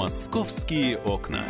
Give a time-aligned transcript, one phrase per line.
[0.00, 1.44] Московские окна.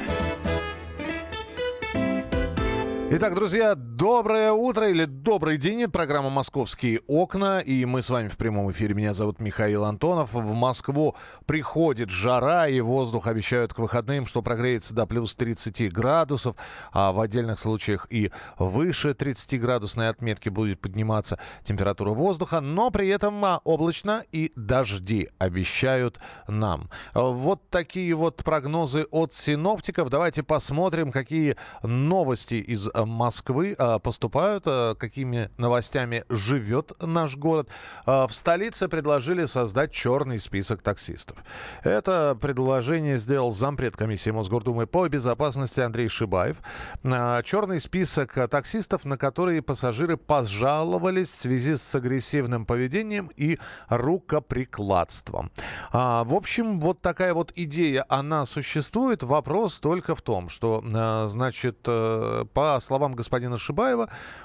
[3.13, 5.87] Итак, друзья, доброе утро или добрый день.
[5.91, 7.61] Программа «Московские окна».
[7.61, 8.95] И мы с вами в прямом эфире.
[8.95, 10.33] Меня зовут Михаил Антонов.
[10.33, 16.57] В Москву приходит жара, и воздух обещают к выходным, что прогреется до плюс 30 градусов.
[16.93, 22.63] А в отдельных случаях и выше 30-градусной отметки будет подниматься температура воздуха.
[22.63, 26.89] Но при этом а, облачно и дожди обещают нам.
[27.13, 30.09] Вот такие вот прогнозы от синоптиков.
[30.09, 37.69] Давайте посмотрим, какие новости из Москвы а, поступают, а, какими новостями живет наш город.
[38.07, 41.39] А, в столице предложили создать черный список таксистов.
[41.83, 46.59] Это предложение сделал зампред комиссии Мосгордумы по безопасности Андрей Шибаев.
[47.03, 55.51] Черный список таксистов, на которые пассажиры пожаловались в связи с агрессивным поведением и рукоприкладством.
[55.93, 59.23] В общем, вот такая вот идея, она существует.
[59.23, 60.83] Вопрос только в том, что,
[61.29, 63.80] значит, э, по словам господина Шибаева,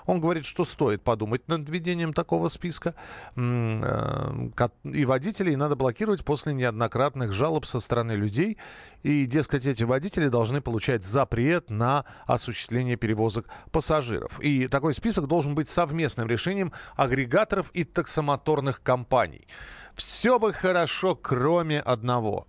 [0.06, 2.96] он говорит, что стоит подумать над введением такого списка.
[3.36, 4.50] Э,
[4.84, 8.58] и водителей надо блокировать после неоднократных жалоб со стороны людей.
[9.04, 14.40] И, дескать, эти водители должны получать запрет на осуществление перевозок пассажиров.
[14.42, 19.48] И такой список должен быть совместным решением агрегаторов и таксомоторных компаний.
[19.96, 22.48] Все бы хорошо, кроме одного.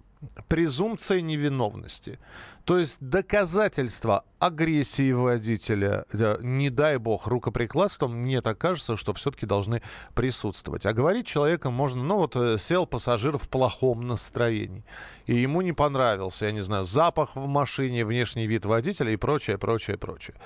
[0.48, 2.19] Презумпция невиновности.
[2.64, 6.05] То есть доказательства агрессии водителя,
[6.41, 9.83] не дай бог, рукоприкладством, мне так кажется, что все-таки должны
[10.15, 10.87] присутствовать.
[10.87, 14.84] А говорить человеком можно, ну вот э, сел пассажир в плохом настроении,
[15.27, 19.59] и ему не понравился, я не знаю, запах в машине, внешний вид водителя и прочее,
[19.59, 20.37] прочее, прочее.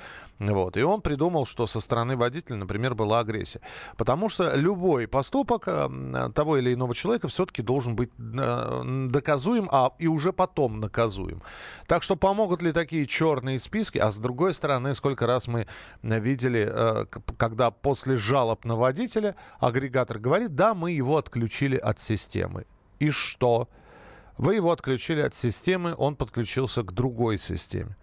[0.41, 0.79] Вот.
[0.79, 3.61] И он придумал, что со стороны водителя, например, была агрессия.
[3.99, 9.93] Потому что любой поступок э, того или иного человека все-таки должен быть э, доказуем, а
[9.99, 11.43] и уже потом наказуем.
[11.87, 13.90] Так что помогут ли такие черные списки?
[13.99, 15.67] А с другой стороны, сколько раз мы
[16.03, 17.05] видели, э,
[17.37, 22.67] когда после жалоб на водителя агрегатор говорит, да, мы его отключили от системы.
[22.99, 23.69] И что?
[24.39, 27.97] Вы его отключили от системы, он подключился к другой системе.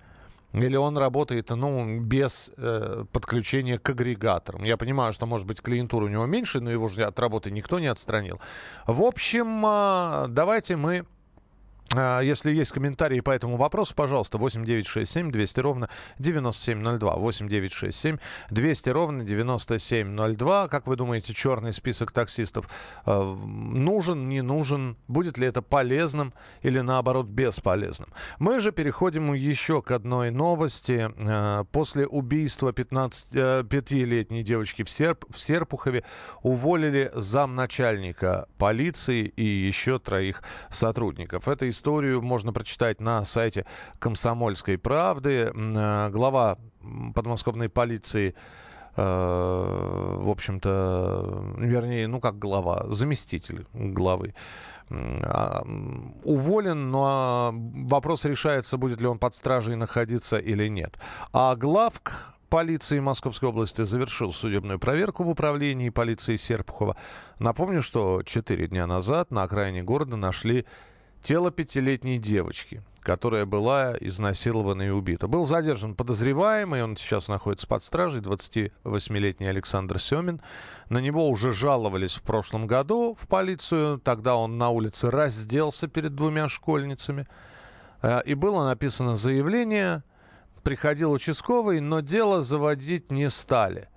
[0.54, 4.64] Или он работает, ну, без э, подключения к агрегаторам.
[4.64, 7.80] Я понимаю, что, может быть, клиентура у него меньше, но его же от работы никто
[7.80, 8.40] не отстранил.
[8.86, 11.06] В общем, э, давайте мы
[11.96, 15.90] если есть комментарии по этому вопросу, пожалуйста, 8967 200 ровно
[16.20, 17.16] 9702.
[17.16, 18.18] 8967
[18.50, 20.68] 200 ровно 9702.
[20.68, 22.70] Как вы думаете, черный список таксистов
[23.06, 24.98] э, нужен, не нужен?
[25.08, 28.10] Будет ли это полезным или наоборот бесполезным?
[28.40, 31.10] Мы же переходим еще к одной новости.
[31.20, 36.04] Э, после убийства 15-летней э, девочки в, Серп, в Серпухове
[36.44, 41.48] уволили замначальника полиции и еще троих сотрудников.
[41.48, 43.66] Это историю можно прочитать на сайте
[44.00, 45.52] «Комсомольской правды».
[45.54, 46.58] Э, глава
[47.14, 48.34] подмосковной полиции
[48.96, 54.34] э, в общем-то, вернее, ну как глава, заместитель главы,
[54.90, 55.64] а,
[56.24, 60.98] уволен, но вопрос решается, будет ли он под стражей находиться или нет.
[61.32, 66.96] А главк полиции Московской области завершил судебную проверку в управлении полиции Серпухова.
[67.40, 70.66] Напомню, что четыре дня назад на окраине города нашли
[71.22, 75.28] тело пятилетней девочки, которая была изнасилована и убита.
[75.28, 80.42] Был задержан подозреваемый, он сейчас находится под стражей, 28-летний Александр Семин.
[80.90, 84.00] На него уже жаловались в прошлом году в полицию.
[84.00, 87.28] Тогда он на улице разделся перед двумя школьницами.
[88.02, 90.04] Э, и было написано заявление,
[90.64, 93.90] приходил участковый, но дело заводить не стали–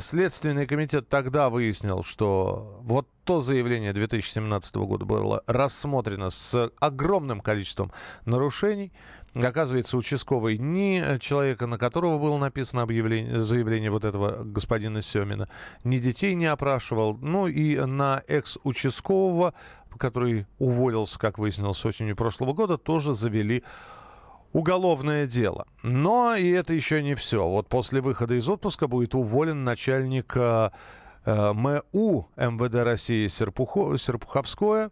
[0.00, 7.90] Следственный комитет тогда выяснил, что вот то заявление 2017 года было рассмотрено с огромным количеством
[8.26, 8.92] нарушений.
[9.34, 15.48] Оказывается, участковый ни человека, на которого было написано объявление, заявление вот этого господина Семина,
[15.84, 17.16] ни детей не опрашивал.
[17.16, 19.54] Ну и на экс-участкового,
[19.96, 23.64] который уволился, как выяснилось, осенью прошлого года, тоже завели
[24.52, 25.66] уголовное дело.
[25.82, 27.46] Но и это еще не все.
[27.46, 30.70] Вот после выхода из отпуска будет уволен начальник э,
[31.24, 34.90] э МУ МВД России Серпухо, Серпуховское.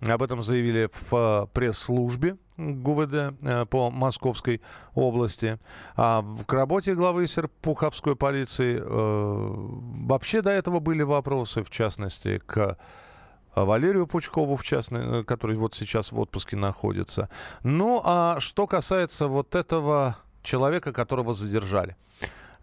[0.00, 4.60] Об этом заявили в э, пресс-службе ГУВД э, по Московской
[4.94, 5.58] области.
[5.96, 12.76] А к работе главы Серпуховской полиции э, вообще до этого были вопросы, в частности, к
[13.64, 17.28] Валерию Пучкову, в частности, э, который вот сейчас в отпуске находится.
[17.62, 21.96] Ну, а что касается вот этого человека, которого задержали.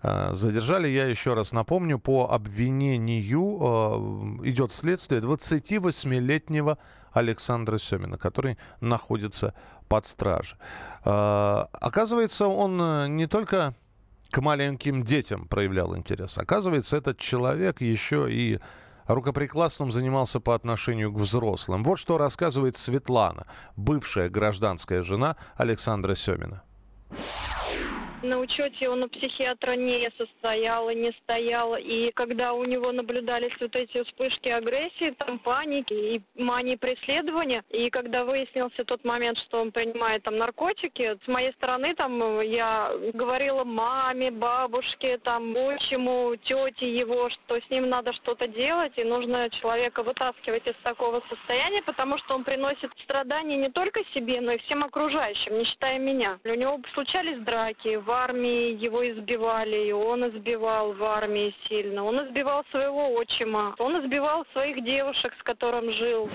[0.03, 3.21] Э, задержали, я еще раз напомню, по обвинению
[4.43, 6.77] идет следствие 28-летнего
[7.11, 9.53] Александра Семина, который находится
[9.87, 10.57] под стражей.
[11.03, 13.75] Оказывается, он не только
[14.31, 16.39] к маленьким детям проявлял интерес.
[16.39, 18.59] Оказывается, этот человек еще и
[19.07, 21.83] рукоприкладством занимался по отношению к взрослым.
[21.83, 23.45] Вот что рассказывает Светлана,
[23.75, 26.63] бывшая гражданская жена Александра Семина.
[28.23, 31.75] На учете он у психиатра не состоял и не стоял.
[31.75, 37.89] И когда у него наблюдались вот эти вспышки агрессии, там паники и мании преследования, и
[37.89, 43.65] когда выяснился тот момент, что он принимает там наркотики, с моей стороны там я говорила
[43.65, 50.01] маме, бабушке, там отчиму, тете его, что с ним надо что-то делать, и нужно человека
[50.01, 54.81] вытаскивать из такого состояния, потому что он приносит страдания не только себе, но и всем
[54.81, 56.39] окружающим, не считая меня.
[56.45, 62.03] У него случались драки, армии его избивали, и он избивал в армии сильно.
[62.05, 66.29] Он избивал своего отчима, он избивал своих девушек, с которым жил.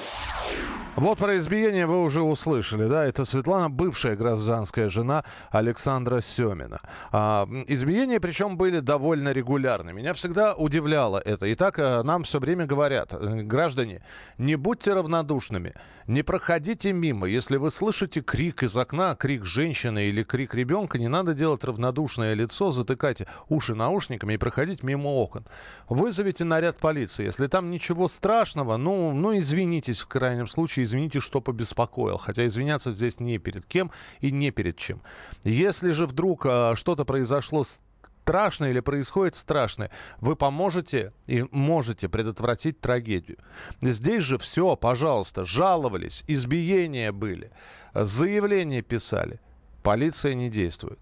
[0.98, 3.04] Вот про избиение вы уже услышали, да?
[3.04, 5.22] Это Светлана, бывшая гражданская жена
[5.52, 6.80] Александра Семина.
[7.12, 9.92] А, избиения, причем, были довольно регулярны.
[9.92, 11.46] Меня всегда удивляло это.
[11.46, 14.02] И так э, нам все время говорят, э, граждане,
[14.38, 15.74] не будьте равнодушными,
[16.08, 17.28] не проходите мимо.
[17.28, 22.34] Если вы слышите крик из окна, крик женщины или крик ребенка, не надо делать равнодушное
[22.34, 25.44] лицо, затыкать уши наушниками и проходить мимо окон.
[25.88, 27.26] Вызовите наряд полиции.
[27.26, 32.16] Если там ничего страшного, ну, ну извинитесь в крайнем случае, извините, что побеспокоил.
[32.16, 33.90] Хотя извиняться здесь не перед кем
[34.20, 35.00] и не перед чем.
[35.44, 39.90] Если же вдруг э, что-то произошло страшное или происходит страшное,
[40.20, 43.38] вы поможете и можете предотвратить трагедию.
[43.80, 47.50] Здесь же все, пожалуйста, жаловались, избиения были,
[47.94, 49.40] заявления писали.
[49.82, 50.98] Полиция не действует.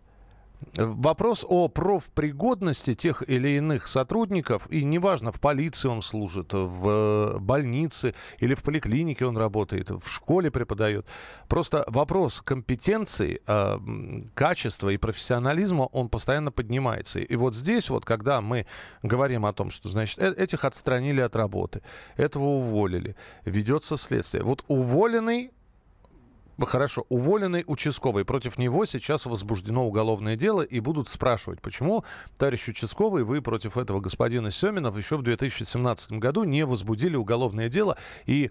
[0.76, 8.14] Вопрос о профпригодности тех или иных сотрудников, и неважно, в полиции он служит, в больнице
[8.38, 11.06] или в поликлинике он работает, в школе преподает.
[11.49, 13.79] Просто вопрос компетенции, э,
[14.35, 17.20] качества и профессионализма, он постоянно поднимается.
[17.20, 18.67] И вот здесь вот, когда мы
[19.03, 21.82] говорим о том, что, значит, э, этих отстранили от работы,
[22.17, 24.43] этого уволили, ведется следствие.
[24.44, 25.53] Вот уволенный
[26.58, 28.25] Хорошо, уволенный участковый.
[28.25, 32.03] Против него сейчас возбуждено уголовное дело и будут спрашивать, почему,
[32.38, 37.99] товарищ участковый, вы против этого господина Семенов еще в 2017 году не возбудили уголовное дело
[38.25, 38.50] и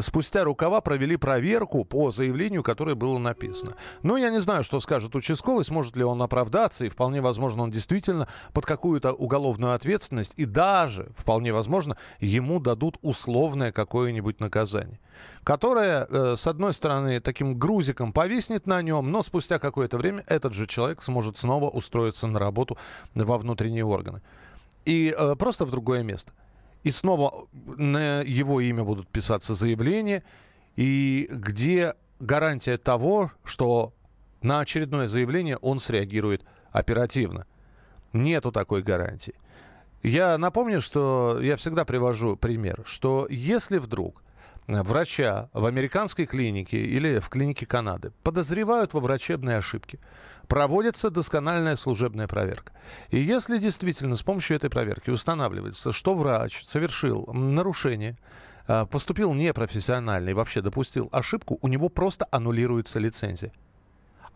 [0.00, 3.76] спустя рукава провели проверку по заявлению, которое было написано.
[4.02, 7.70] Но я не знаю, что скажет участковый, сможет ли он оправдаться, и вполне возможно, он
[7.70, 14.98] действительно под какую-то уголовную ответственность, и даже, вполне возможно, ему дадут условное какое-нибудь наказание,
[15.44, 20.52] которое, э, с одной стороны, таким грузиком повиснет на нем, но спустя какое-то время этот
[20.54, 22.78] же человек сможет снова устроиться на работу
[23.14, 24.22] во внутренние органы.
[24.84, 26.32] И э, просто в другое место–
[26.86, 30.22] и снова на его имя будут писаться заявления,
[30.76, 33.92] и где гарантия того, что
[34.40, 37.44] на очередное заявление он среагирует оперативно.
[38.12, 39.34] Нету такой гарантии.
[40.04, 44.22] Я напомню, что я всегда привожу пример, что если вдруг
[44.68, 49.98] врача в американской клинике или в клинике Канады подозревают во врачебной ошибке,
[50.48, 52.72] проводится доскональная служебная проверка.
[53.10, 58.16] И если действительно с помощью этой проверки устанавливается, что врач совершил нарушение,
[58.66, 63.52] а, поступил непрофессионально и вообще допустил ошибку, у него просто аннулируется лицензия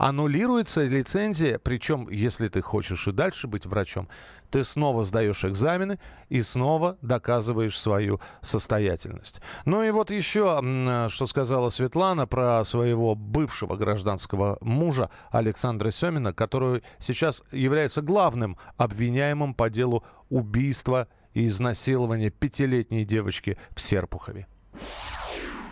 [0.00, 4.08] аннулируется лицензия, причем, если ты хочешь и дальше быть врачом,
[4.50, 5.98] ты снова сдаешь экзамены
[6.30, 9.42] и снова доказываешь свою состоятельность.
[9.66, 10.58] Ну и вот еще,
[11.10, 19.52] что сказала Светлана про своего бывшего гражданского мужа Александра Семина, который сейчас является главным обвиняемым
[19.52, 24.46] по делу убийства и изнасилования пятилетней девочки в Серпухове.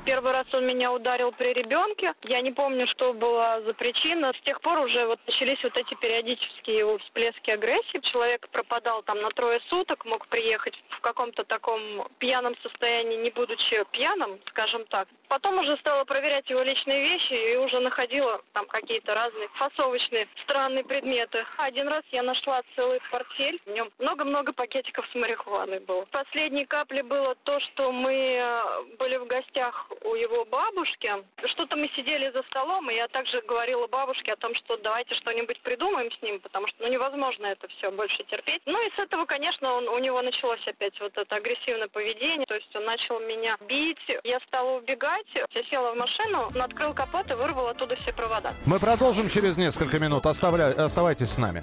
[0.09, 2.15] Первый раз он меня ударил при ребенке.
[2.23, 4.33] Я не помню, что была за причина.
[4.33, 8.01] С тех пор уже вот начались вот эти периодические всплески агрессии.
[8.11, 13.85] Человек пропадал там на трое суток, мог приехать в каком-то таком пьяном состоянии, не будучи
[13.93, 15.09] пьяным, скажем так.
[15.29, 20.85] Потом уже стала проверять его личные вещи и уже находила там какие-то разные фасовочные странные
[20.85, 21.45] предметы.
[21.59, 26.07] Один раз я нашла целый портфель, в нем много-много пакетиков с марихуаной было.
[26.07, 28.63] Последней каплей было то, что мы э,
[28.99, 31.11] были в гостях у его бабушки.
[31.53, 35.61] Что-то мы сидели за столом, и я также говорила бабушке о том, что давайте что-нибудь
[35.63, 38.63] придумаем с ним, потому что ну, невозможно это все больше терпеть.
[38.67, 42.55] Ну и с этого, конечно, он, у него началось опять вот это агрессивное поведение, то
[42.55, 47.31] есть он начал меня бить, я стала убегать, я села в машину, он открыл капот
[47.31, 48.53] и вырвал оттуда все провода.
[48.67, 50.69] Мы продолжим через несколько минут, Оставля...
[50.69, 51.63] оставайтесь с нами.